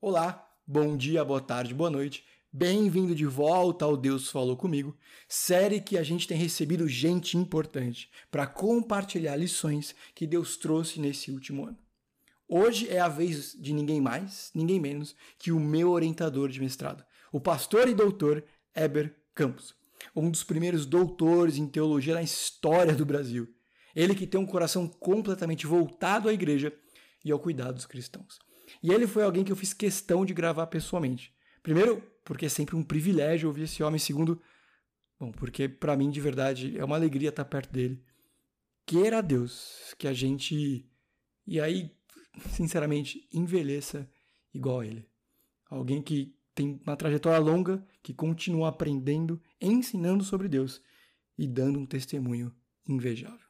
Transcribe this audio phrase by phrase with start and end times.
[0.00, 2.24] Olá, bom dia, boa tarde, boa noite.
[2.52, 4.94] Bem-vindo de volta ao Deus Falou Comigo,
[5.26, 11.30] série que a gente tem recebido gente importante para compartilhar lições que Deus trouxe nesse
[11.30, 11.78] último ano.
[12.46, 17.02] Hoje é a vez de ninguém mais, ninguém menos que o meu orientador de mestrado,
[17.32, 18.44] o pastor e doutor
[18.74, 19.74] Eber Campos,
[20.14, 23.48] um dos primeiros doutores em teologia na história do Brasil.
[23.94, 26.72] Ele que tem um coração completamente voltado à igreja
[27.24, 28.38] e ao cuidado dos cristãos.
[28.82, 31.34] E ele foi alguém que eu fiz questão de gravar pessoalmente.
[31.62, 33.98] Primeiro, porque é sempre um privilégio ouvir esse homem.
[33.98, 34.40] Segundo,
[35.20, 38.02] bom, porque para mim de verdade é uma alegria estar perto dele.
[38.86, 40.88] Queira Deus que a gente
[41.46, 41.90] e aí,
[42.50, 44.08] sinceramente, envelheça
[44.54, 45.08] igual a ele.
[45.68, 50.82] Alguém que tem uma trajetória longa, que continua aprendendo, ensinando sobre Deus
[51.38, 52.54] e dando um testemunho
[52.86, 53.46] invejável.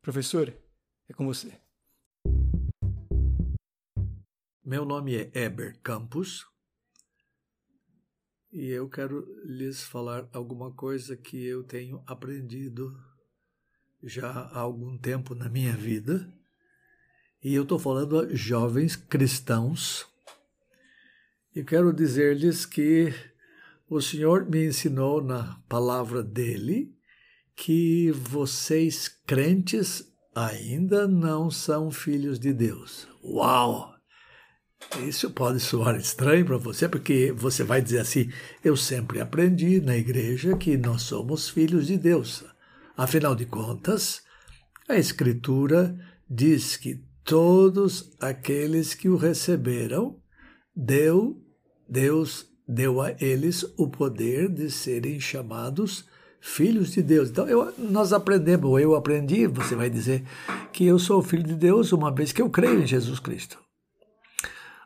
[0.00, 0.56] Professor,
[1.08, 1.60] é com você.
[4.64, 6.46] Meu nome é Eber Campos
[8.52, 12.98] e eu quero lhes falar alguma coisa que eu tenho aprendido
[14.02, 16.32] já há algum tempo na minha vida.
[17.44, 20.06] E eu estou falando a jovens cristãos.
[21.56, 23.14] E quero dizer-lhes que
[23.88, 26.94] o Senhor me ensinou na palavra dele
[27.56, 30.04] que vocês crentes
[30.34, 33.08] ainda não são filhos de Deus.
[33.24, 33.94] Uau!
[35.08, 38.30] Isso pode soar estranho para você, porque você vai dizer assim:
[38.62, 42.44] eu sempre aprendi na igreja que nós somos filhos de Deus.
[42.94, 44.20] Afinal de contas,
[44.86, 45.98] a Escritura
[46.28, 50.20] diz que todos aqueles que o receberam,
[50.76, 51.42] deu,
[51.88, 56.04] Deus deu a eles o poder de serem chamados
[56.40, 57.30] filhos de Deus.
[57.30, 60.24] Então, eu, nós aprendemos, ou eu aprendi, você vai dizer,
[60.72, 63.58] que eu sou filho de Deus uma vez que eu creio em Jesus Cristo.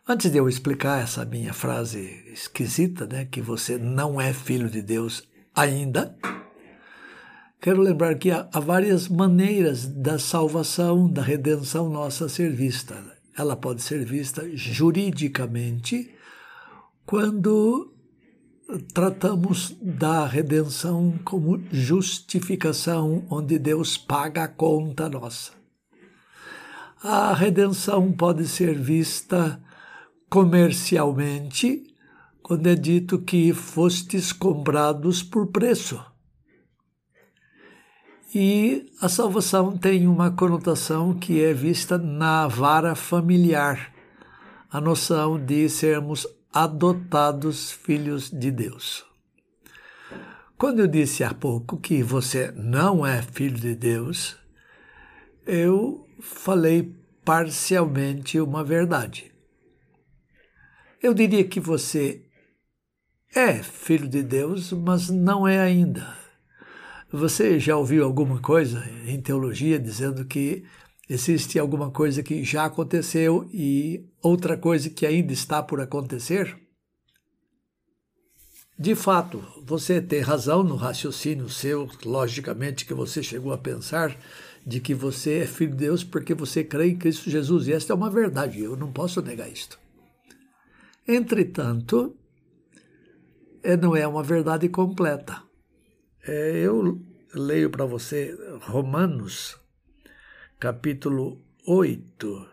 [0.09, 4.83] Antes de eu explicar essa minha frase esquisita, né, que você não é filho de
[4.83, 5.23] Deus
[5.55, 6.17] ainda,
[7.61, 12.97] quero lembrar que há, há várias maneiras da salvação, da redenção nossa ser vista.
[13.37, 16.11] Ela pode ser vista juridicamente
[17.11, 17.93] quando
[18.95, 25.51] tratamos da redenção como justificação, onde Deus paga a conta nossa.
[27.03, 29.61] A redenção pode ser vista
[30.29, 31.83] comercialmente,
[32.45, 36.01] quando é dito que fostes comprados por preço.
[38.33, 43.93] E a salvação tem uma conotação que é vista na vara familiar,
[44.71, 49.05] a noção de sermos adotados filhos de Deus.
[50.57, 54.37] Quando eu disse há pouco que você não é filho de Deus,
[55.47, 56.95] eu falei
[57.25, 59.33] parcialmente uma verdade.
[61.03, 62.27] Eu diria que você
[63.35, 66.15] é filho de Deus, mas não é ainda.
[67.13, 70.65] Você já ouviu alguma coisa em teologia dizendo que
[71.13, 76.57] existe alguma coisa que já aconteceu e outra coisa que ainda está por acontecer?
[78.79, 84.17] De fato, você tem razão no raciocínio seu, logicamente, que você chegou a pensar
[84.65, 87.67] de que você é filho de Deus porque você crê em Cristo Jesus.
[87.67, 89.79] E esta é uma verdade, eu não posso negar isto.
[91.07, 92.17] Entretanto,
[93.65, 95.43] é, não é uma verdade completa.
[96.25, 97.03] É, eu
[97.35, 99.59] leio para você Romanos,
[100.61, 102.47] capítulo 8,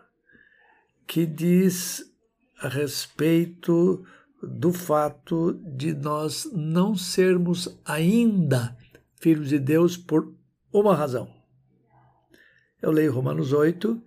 [1.06, 2.10] que diz
[2.58, 4.02] a respeito
[4.42, 8.74] do fato de nós não sermos ainda
[9.20, 10.34] filhos de Deus por
[10.72, 11.30] uma razão.
[12.80, 14.02] Eu leio Romanos 8,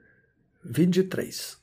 [0.65, 1.61] 23.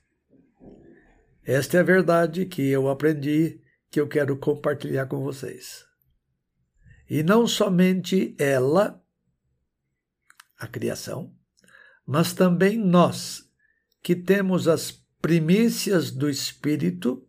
[1.42, 3.60] Esta é a verdade que eu aprendi,
[3.90, 5.84] que eu quero compartilhar com vocês.
[7.10, 9.02] E não somente ela,
[10.56, 11.36] a criação,
[12.08, 13.46] mas também nós,
[14.02, 14.90] que temos as
[15.20, 17.28] primícias do Espírito,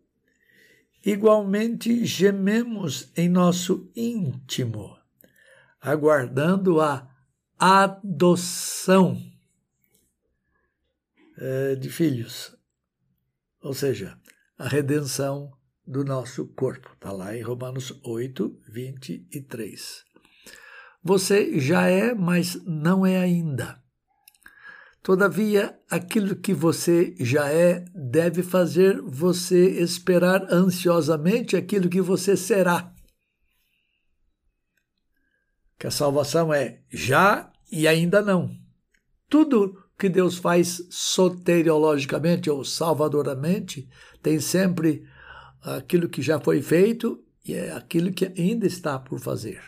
[1.04, 4.96] igualmente gememos em nosso íntimo,
[5.80, 7.06] aguardando a
[7.58, 9.22] adoção
[11.36, 12.58] eh, de filhos
[13.62, 14.18] ou seja,
[14.58, 15.52] a redenção
[15.86, 16.90] do nosso corpo.
[16.94, 20.04] Está lá em Romanos 8, 23.
[21.02, 23.82] Você já é, mas não é ainda.
[25.02, 32.92] Todavia, aquilo que você já é deve fazer você esperar ansiosamente aquilo que você será.
[35.80, 38.54] que a salvação é já e ainda não.
[39.30, 43.88] Tudo que Deus faz soteriologicamente ou salvadoramente
[44.22, 45.02] tem sempre
[45.62, 49.62] aquilo que já foi feito e é aquilo que ainda está por fazer.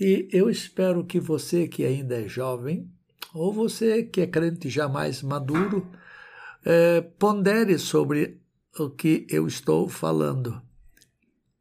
[0.00, 2.90] E eu espero que você que ainda é jovem,
[3.34, 5.86] ou você que é crente já mais maduro,
[6.64, 8.40] é, pondere sobre
[8.78, 10.60] o que eu estou falando.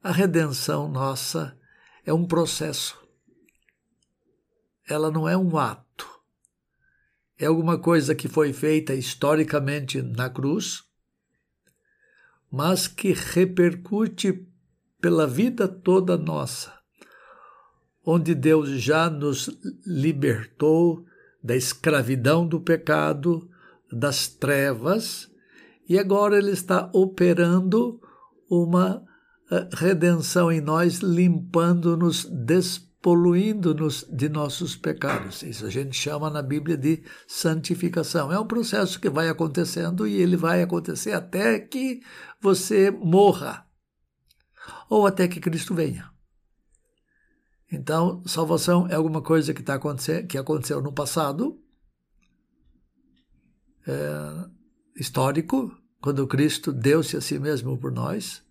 [0.03, 1.57] A redenção nossa
[2.05, 2.99] é um processo.
[4.87, 6.09] Ela não é um ato.
[7.37, 10.83] É alguma coisa que foi feita historicamente na cruz,
[12.51, 14.47] mas que repercute
[14.99, 16.77] pela vida toda nossa,
[18.05, 19.49] onde Deus já nos
[19.85, 21.05] libertou
[21.43, 23.49] da escravidão do pecado,
[23.91, 25.29] das trevas,
[25.87, 27.99] e agora Ele está operando
[28.49, 29.03] uma
[29.51, 35.41] eh, redenção em nós, limpando-nos, despoluindo-nos de nossos pecados.
[35.43, 38.31] Isso a gente chama na Bíblia de santificação.
[38.31, 42.01] É um processo que vai acontecendo e ele vai acontecer até que
[42.39, 43.65] você morra
[44.89, 46.10] ou até que Cristo venha.
[47.71, 51.57] Então, salvação é alguma coisa que, tá acontecendo, que aconteceu no passado,
[53.87, 54.49] é,
[54.95, 55.71] histórico,
[56.01, 58.43] quando Cristo deu-se a si mesmo por nós,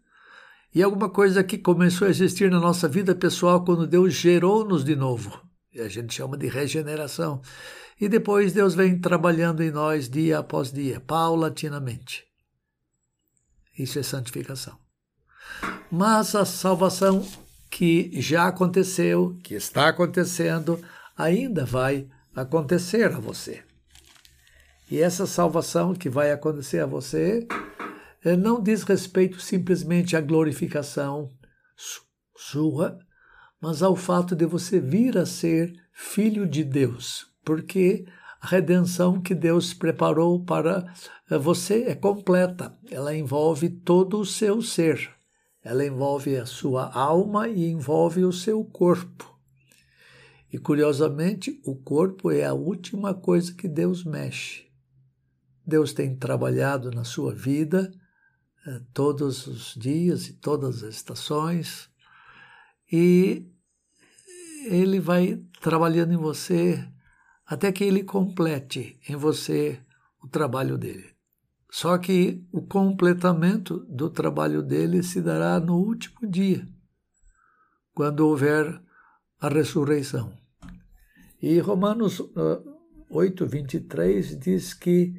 [0.75, 4.97] e alguma coisa que começou a existir na nossa vida pessoal quando Deus gerou-nos de
[4.97, 5.39] novo.
[5.75, 7.43] E a gente chama de regeneração.
[8.01, 12.25] E depois Deus vem trabalhando em nós dia após dia, paulatinamente.
[13.77, 14.79] Isso é santificação.
[15.91, 17.27] Mas a salvação
[17.71, 20.81] que já aconteceu, que está acontecendo,
[21.17, 23.63] ainda vai acontecer a você.
[24.91, 27.47] E essa salvação que vai acontecer a você
[28.25, 31.31] eh, não diz respeito simplesmente à glorificação
[32.37, 32.99] sua,
[33.61, 38.05] mas ao fato de você vir a ser filho de Deus, porque
[38.41, 40.93] a redenção que Deus preparou para
[41.31, 45.20] eh, você é completa, ela envolve todo o seu ser.
[45.63, 49.39] Ela envolve a sua alma e envolve o seu corpo.
[50.53, 54.71] E curiosamente, o corpo é a última coisa que Deus mexe.
[55.65, 57.93] Deus tem trabalhado na sua vida
[58.67, 61.89] eh, todos os dias e todas as estações,
[62.91, 63.47] e
[64.67, 66.85] Ele vai trabalhando em você
[67.47, 69.81] até que Ele complete em você
[70.23, 71.20] o trabalho dele.
[71.71, 76.69] Só que o completamento do trabalho dele se dará no último dia,
[77.95, 78.81] quando houver
[79.41, 80.33] a ressurreição.
[81.41, 82.63] E Romanos uh,
[83.09, 85.15] 8, 23 diz que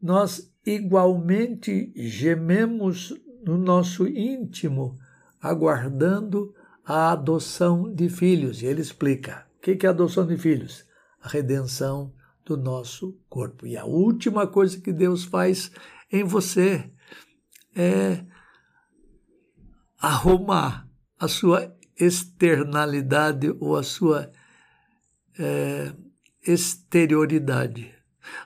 [0.00, 3.14] nós igualmente gememos
[3.44, 4.96] no nosso íntimo,
[5.40, 6.54] aguardando
[6.84, 8.62] a adoção de filhos.
[8.62, 10.84] E ele explica: o que é a adoção de filhos?
[11.20, 12.12] A redenção
[12.44, 13.66] do nosso corpo.
[13.66, 15.70] E a última coisa que Deus faz
[16.12, 16.90] em você
[17.74, 18.24] é
[19.98, 20.88] arrumar
[21.18, 24.30] a sua externalidade ou a sua
[25.38, 25.92] é,
[26.46, 27.94] exterioridade.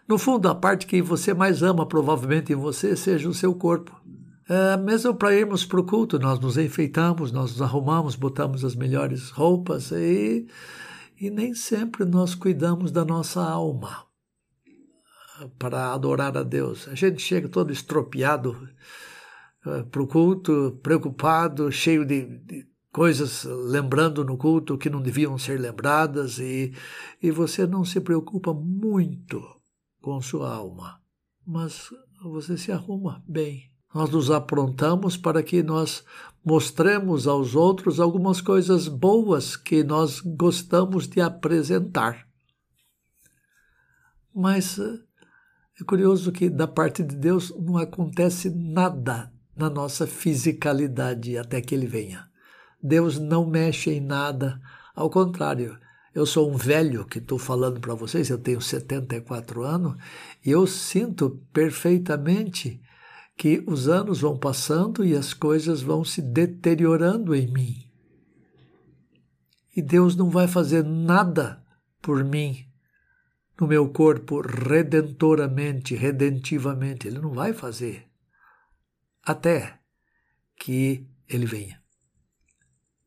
[0.06, 3.98] No fundo, a parte que você mais ama, provavelmente em você, seja o seu corpo.
[4.48, 8.74] É, mesmo para irmos para o culto, nós nos enfeitamos, nós nos arrumamos, botamos as
[8.74, 10.46] melhores roupas e
[11.20, 14.06] e nem sempre nós cuidamos da nossa alma
[15.58, 16.88] para adorar a Deus.
[16.88, 18.68] A gente chega todo estropiado
[19.66, 25.38] uh, para o culto, preocupado, cheio de, de, coisas lembrando no culto que não deviam
[25.38, 26.72] ser lembradas, e,
[27.22, 29.40] e você não se preocupa muito
[30.00, 31.00] com sua alma,
[31.46, 31.90] mas
[32.22, 33.70] você se arruma bem.
[33.94, 36.04] Nós nos aprontamos para que nós
[36.44, 42.26] mostremos aos outros algumas coisas boas que nós gostamos de apresentar.
[44.34, 44.98] Mas eh,
[45.80, 51.74] é curioso que da parte de Deus não acontece nada na nossa fisicalidade até que
[51.74, 52.28] ele venha.
[52.82, 54.60] Deus não mexe em nada,
[54.94, 55.78] ao contrário.
[56.14, 59.96] Eu sou um velho que estou falando para vocês, eu tenho 74 anos,
[60.44, 62.80] e eu sinto perfeitamente
[63.38, 67.88] que os anos vão passando e as coisas vão se deteriorando em mim.
[69.76, 71.64] E Deus não vai fazer nada
[72.02, 72.66] por mim
[73.60, 77.06] no meu corpo redentoramente, redentivamente.
[77.06, 78.08] Ele não vai fazer
[79.22, 79.78] até
[80.56, 81.80] que ele venha.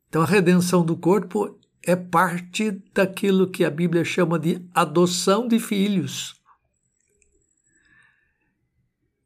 [0.08, 5.58] Então a redenção do corpo é parte daquilo que a Bíblia chama de adoção de
[5.58, 6.41] filhos.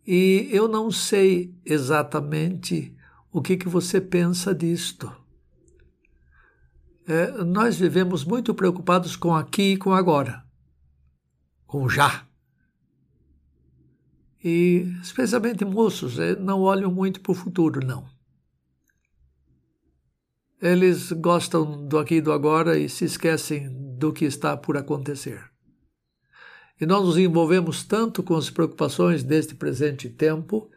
[0.06, 2.94] E eu não sei exatamente
[3.32, 5.12] o que, que você pensa disto.
[7.06, 10.44] é, nós vivemos muito preocupados com aqui e com agora,
[11.66, 12.26] com já.
[14.42, 18.06] E, especialmente moços, é, não olham muito para o futuro, não.
[20.60, 25.55] Eles gostam do aqui e do agora e se esquecem do que está por acontecer.
[26.80, 30.70] E nós nos envolvemos tanto com as preocupações deste presente tempo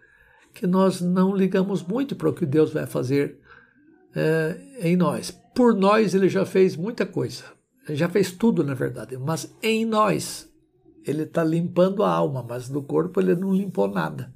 [0.54, 3.40] que nós não ligamos muito para o que Deus vai fazer
[4.16, 5.32] é, em nós.
[5.54, 7.44] Por nós, ele já fez muita coisa.
[7.88, 9.18] Ele já fez tudo, na verdade.
[9.18, 10.50] Mas em nós,
[11.06, 14.34] ele está limpando a alma, mas no corpo ele não limpou nada.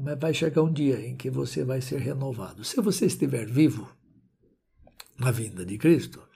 [0.00, 2.62] Mas vai chegar um dia em que você vai ser renovado.
[2.64, 3.90] Se você estiver vivo
[5.18, 6.27] na vinda de Cristo,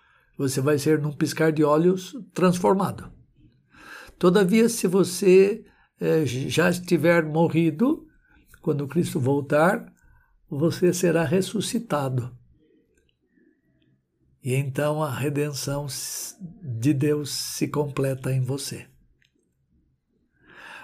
[0.42, 3.12] você vai ser, num piscar de olhos, transformado.
[4.18, 5.64] Todavia, se você
[6.00, 8.08] eh, já estiver morrido,
[8.60, 9.92] quando Cristo voltar,
[10.50, 12.36] você será ressuscitado.
[14.42, 15.86] E então a redenção
[16.60, 18.88] de Deus se completa em você.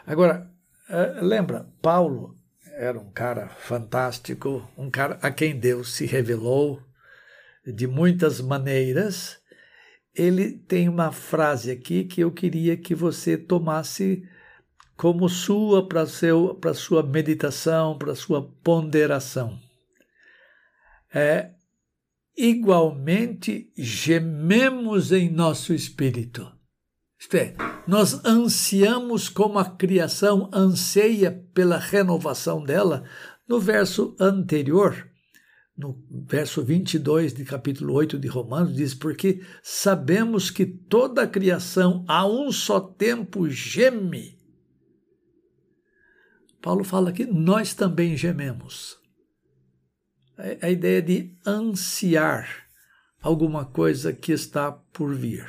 [0.06, 0.48] Agora,
[0.88, 2.38] eh, lembra, Paulo
[2.76, 6.80] era um cara fantástico, um cara a quem Deus se revelou
[7.74, 9.38] de muitas maneiras.
[10.18, 14.28] Ele tem uma frase aqui que eu queria que você tomasse
[14.96, 16.04] como sua para
[16.60, 19.56] para sua meditação, para sua ponderação.
[21.14, 21.52] É
[22.37, 26.52] igualmente gememos em nosso espírito.
[27.20, 27.54] Isto é,
[27.87, 33.04] nós ansiamos como a criação anseia pela renovação dela.
[33.48, 35.07] No verso anterior,
[35.78, 42.04] no verso 22 de capítulo 8 de Romanos, diz: Porque sabemos que toda a criação
[42.06, 44.38] a um só tempo geme
[46.61, 48.99] Paulo fala que nós também gememos.
[50.61, 52.66] A ideia de ansiar
[53.20, 55.47] alguma coisa que está por vir.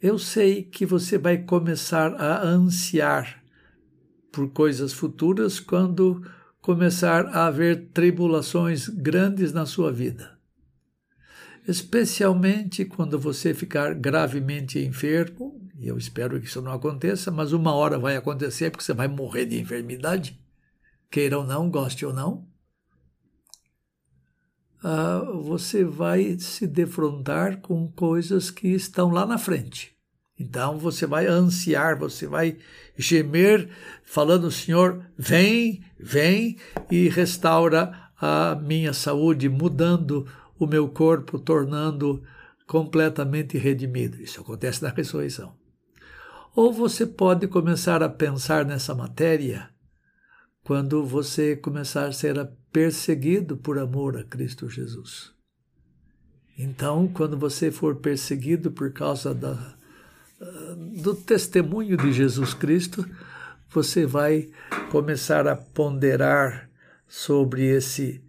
[0.00, 3.42] Eu sei que você vai começar a ansiar
[4.30, 6.22] por coisas futuras quando
[6.62, 10.38] começar a haver tribulações grandes na sua vida.
[11.68, 17.74] Especialmente quando você ficar gravemente enfermo e eu espero que isso não aconteça, mas uma
[17.74, 20.40] hora vai acontecer porque você vai morrer de enfermidade,
[21.10, 22.46] queira ou não, goste ou não.
[24.80, 29.96] Ah, você vai se defrontar com coisas que estão lá na frente.
[30.42, 32.58] Então você vai ansiar, você vai
[32.96, 33.68] gemer,
[34.04, 36.58] falando: Senhor, vem, vem
[36.90, 40.26] e restaura a minha saúde, mudando
[40.58, 42.22] o meu corpo, tornando
[42.66, 44.20] completamente redimido.
[44.20, 45.54] Isso acontece na ressurreição.
[46.54, 49.70] Ou você pode começar a pensar nessa matéria
[50.64, 55.32] quando você começar a ser perseguido por amor a Cristo Jesus.
[56.58, 59.74] Então, quando você for perseguido por causa da,
[61.02, 63.08] do testemunho de Jesus Cristo,
[63.70, 64.48] você vai
[64.90, 66.68] começar a ponderar
[67.06, 68.22] sobre esse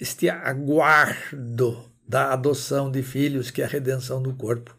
[0.00, 4.78] este aguardo da adoção de filhos, que é a redenção do corpo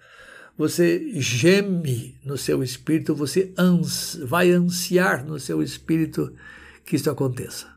[0.59, 6.35] você geme no seu espírito, você ans vai ansiar no seu espírito
[6.83, 7.73] que isso aconteça.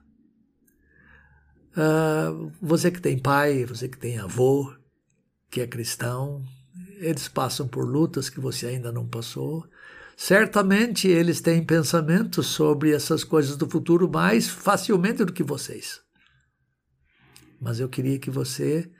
[1.77, 4.75] Uh, você que tem pai, você que tem avô,
[5.49, 6.45] que é cristão,
[7.03, 9.67] eles passam por lutas que você ainda não passou.
[10.17, 16.01] Certamente eles têm pensamentos sobre essas coisas do futuro mais facilmente do que vocês.
[17.61, 18.91] Mas eu queria que você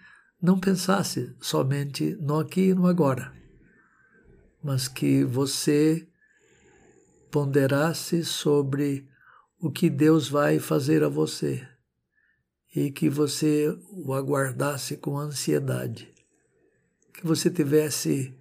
[0.41, 3.43] não pensasse somente no aqui e no agora
[4.63, 6.07] mas que você
[7.31, 9.09] ponderasse sobre
[9.59, 11.67] o que Deus vai fazer a você
[12.75, 16.12] e que você o aguardasse com ansiedade,
[17.23, 18.37] que você tivesse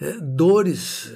[0.00, 1.12] é, dores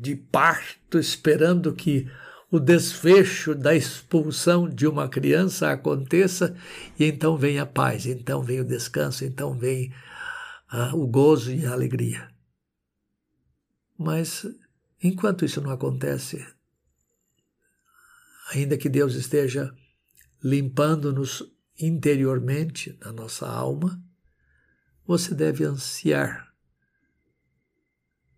[0.00, 2.10] de parto esperando que
[2.50, 6.56] o desfecho da expulsão de uma criança aconteça
[6.98, 9.94] e então vem a paz, então vem o descanso, então vem
[10.68, 12.28] ah, o gozo e a alegria.
[13.96, 14.44] Mas
[15.00, 16.44] enquanto isso não acontece,
[18.52, 19.72] ainda que Deus esteja
[20.42, 21.44] limpando-nos
[21.78, 24.02] interiormente, na nossa alma,
[25.18, 26.52] você deve ansiar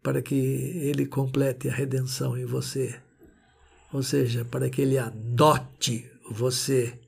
[0.02, 3.00] para que Ele complete a redenção em você,
[3.93, 6.99] ou seja, para que Ele adote você,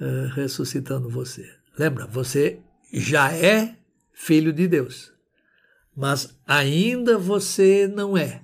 [0.00, 1.48] uh, ressuscitando você.
[1.78, 2.60] Lembra, você
[2.92, 3.76] já é
[4.12, 5.14] filho de Deus
[5.96, 8.42] mas ainda você não é.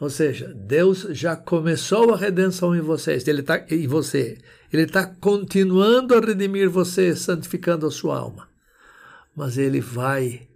[0.00, 4.38] Ou seja, Deus já começou a redenção em vocês, ele tá, em você.
[4.72, 8.48] Ele está continuando a redimir você, santificando a sua alma.
[9.34, 10.48] Mas ele vai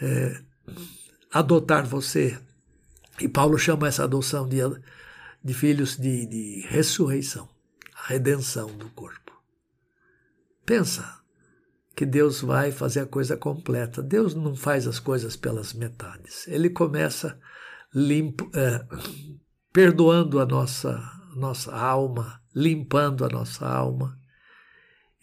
[0.00, 0.40] é,
[1.32, 2.38] adotar você.
[3.20, 4.58] E Paulo chama essa adoção de,
[5.42, 7.48] de filhos de, de ressurreição,
[7.94, 9.32] a redenção do corpo.
[10.64, 11.20] Pensa
[11.94, 14.02] que Deus vai fazer a coisa completa.
[14.02, 16.46] Deus não faz as coisas pelas metades.
[16.48, 17.38] Ele começa
[17.94, 18.84] limpo, é,
[19.72, 21.00] perdoando a nossa,
[21.36, 24.18] nossa alma, limpando a nossa alma.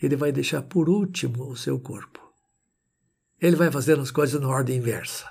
[0.01, 2.20] Ele vai deixar por último o seu corpo.
[3.41, 5.29] Ele vai fazendo as coisas na ordem inversa.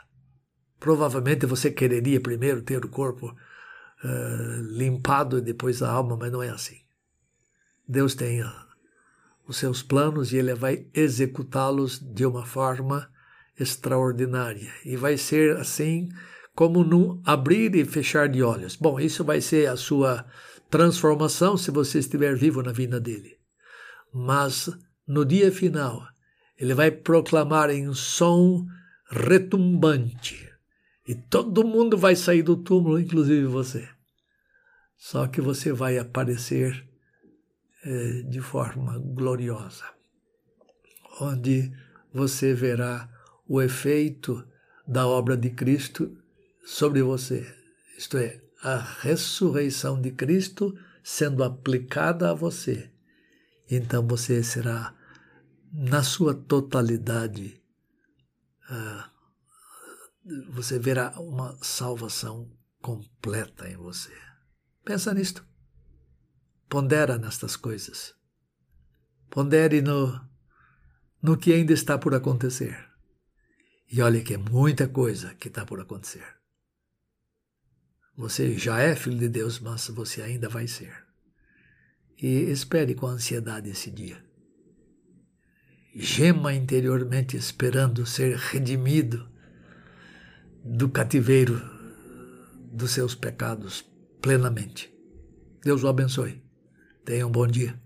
[0.81, 6.43] Provavelmente você quereria primeiro ter o corpo uh, limpado e depois a alma, mas não
[6.43, 6.81] é assim.
[7.87, 8.43] Deus tem
[9.47, 13.11] os seus planos e ele vai executá-los de uma forma
[13.59, 14.73] extraordinária.
[14.85, 16.09] E vai ser assim
[16.55, 18.77] como num abrir e fechar de olhos.
[18.77, 20.25] Bom, isso vai ser a sua
[20.69, 23.39] transformação se você estiver vivo na vinda dele.
[24.13, 24.71] Mas
[25.07, 26.03] no dia final,
[26.61, 28.67] ele vai proclamar em som
[29.09, 30.49] retumbante.
[31.09, 33.89] E todo mundo vai sair do túmulo, inclusive você.
[34.97, 36.87] Só que você vai aparecer
[37.83, 39.85] é, de forma gloriosa,
[41.21, 41.73] onde
[42.13, 43.09] você verá
[43.49, 44.47] o efeito
[44.87, 46.17] da obra de Cristo
[46.65, 47.47] sobre você,
[47.97, 52.91] isto é, a ressurreição de Cristo sendo aplicada a você.
[53.71, 54.95] Então você será,
[55.73, 57.63] na sua totalidade,
[58.71, 59.11] uh,
[60.53, 62.51] você verá uma salvação
[62.81, 64.13] completa em você.
[64.85, 65.47] Pensa nisto.
[66.69, 68.15] Pondera nestas coisas.
[69.29, 70.21] Pondere no,
[71.23, 72.89] no que ainda está por acontecer.
[73.91, 76.25] E olhe que é muita coisa que está por acontecer.
[78.17, 81.07] Você já é filho de Deus, mas você ainda vai ser.
[82.17, 84.30] E espere com ansiedade esse dia.
[85.95, 89.29] Gema interiormente esperando ser redimido
[90.65, 91.61] do cativeiro
[92.73, 93.85] dos seus pecados
[94.23, 94.95] plenamente.
[95.65, 96.43] Deus o abençoe.
[97.05, 97.81] Tenha um bom dia.